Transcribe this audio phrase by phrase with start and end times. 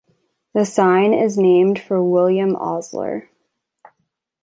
[0.55, 3.29] The sign is named for William Osler.